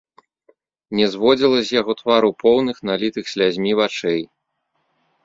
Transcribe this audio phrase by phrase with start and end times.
[0.99, 4.21] Не зводзіла з яго твару поўных, налітых слязьмі вачэй.